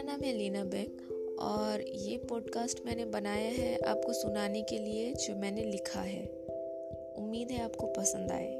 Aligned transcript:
नाम 0.00 0.20
है 0.20 0.32
लीना 0.32 0.64
बेग 0.64 1.12
और 1.40 1.80
ये 1.80 2.16
पॉडकास्ट 2.16 2.86
मैंने 2.86 3.04
बनाया 3.04 3.50
है 3.50 3.78
आपको 3.78 4.12
सुनाने 4.12 4.62
के 4.62 4.78
लिए 4.78 5.12
जो 5.12 5.36
मैंने 5.36 5.62
लिखा 5.62 6.00
है। 6.00 6.26
उम्मीद 7.18 7.50
है 7.50 7.64
आपको 7.64 7.86
पसंद 7.86 8.32
आए। 8.32 8.54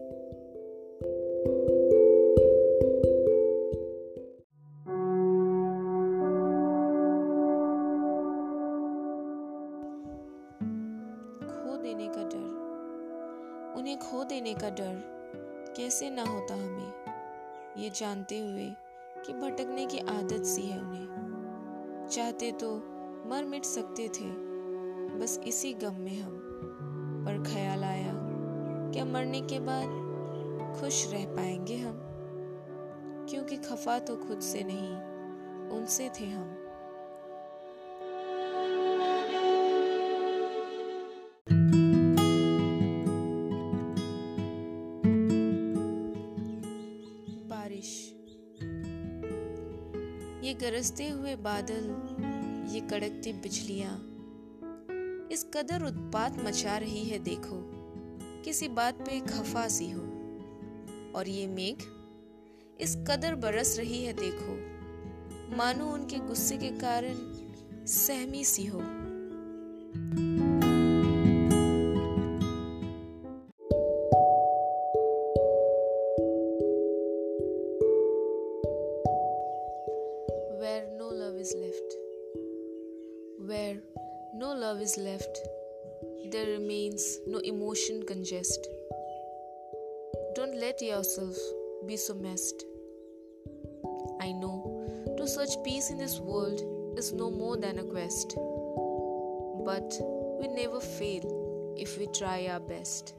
खो 11.49 11.77
देने 11.77 12.09
का 12.09 12.23
डर। 12.23 12.63
उन्हें 13.79 13.99
खो 13.99 14.25
देने 14.25 14.55
का 14.55 14.71
डर 14.71 15.03
कैसे 15.77 16.11
ना 16.11 16.23
होता 16.23 16.55
हमें, 16.55 16.93
ये 17.83 17.91
जानते 17.91 18.39
हुए 18.39 18.92
कि 19.27 19.33
भटकने 19.33 19.87
की 19.87 19.99
आदत 19.99 20.43
सी 20.43 20.63
है 20.63 20.81
उन्हें। 20.81 22.09
चाहते 22.11 22.53
तो 22.53 22.77
मर 23.27 23.45
मिट 23.45 23.65
सकते 23.65 24.09
थे, 24.09 24.31
बस 25.19 25.41
इसी 25.47 25.73
गम 25.73 25.95
में 25.95 26.21
हम। 26.21 26.39
पर 27.27 27.43
ख्याल 27.53 27.85
आया, 27.85 28.13
क्या 28.93 29.05
मरने 29.05 29.41
के 29.41 29.61
बाद 29.61 30.03
खुश 30.81 31.13
रह 31.13 31.27
पाएँगे 31.37 31.77
हम? 31.77 31.99
क्योंकि 33.29 33.57
खफा 33.57 33.99
तो 33.99 34.17
खुद 34.17 34.41
से 34.41 34.65
नहीं, 34.65 34.97
उनसे 35.79 36.11
थे 36.21 36.27
हम। 36.27 36.62
ये 50.43 50.55
गरजते 50.55 51.09
हुए 51.09 51.37
बादल, 51.37 51.85
ये 52.75 52.81
कड़कती 52.81 53.33
बिजलियाँ। 53.33 53.93
इस 55.33 55.47
कदर 55.55 55.83
उत्पात 55.83 56.45
मचा 56.45 56.77
रही 56.79 57.05
है 57.05 57.19
देखो, 57.19 57.59
किसी 58.43 58.69
बात 58.69 58.95
पे 58.95 59.21
खफा 59.21 59.69
सी 59.69 59.91
हो। 59.91 60.03
और 61.15 61.25
ये 61.29 61.47
मेघ, 61.47 61.77
इस 62.81 62.97
कदर 62.97 63.35
बरस 63.35 63.79
रही 63.79 64.05
है 64.05 64.13
देखो, 64.13 64.57
मानो 65.57 65.87
उनके 65.87 66.19
गुस्से 66.19 66.57
के 66.57 66.71
कारण 66.71 67.15
सहमी 67.87 68.45
सी 68.45 68.67
हो। 68.67 68.79
Is 81.43 81.55
left. 81.61 81.95
Where 83.49 83.77
no 84.33 84.53
love 84.55 84.81
is 84.81 84.97
left, 84.97 85.41
there 86.31 86.47
remains 86.47 87.19
no 87.27 87.39
emotion 87.39 88.05
congest. 88.05 88.69
Don't 90.37 90.55
let 90.57 90.81
yourself 90.81 91.37
be 91.85 91.97
so 91.97 92.15
messed. 92.15 92.65
I 94.21 94.31
know 94.31 95.15
to 95.17 95.27
search 95.27 95.57
peace 95.65 95.91
in 95.91 95.99
this 95.99 96.21
world 96.21 96.63
is 96.97 97.13
no 97.13 97.29
more 97.29 97.57
than 97.57 97.81
a 97.81 97.85
quest, 97.85 98.37
but 99.67 99.99
we 100.39 100.47
never 100.47 100.79
fail 100.79 101.75
if 101.77 101.99
we 101.99 102.07
try 102.19 102.47
our 102.47 102.61
best. 102.61 103.15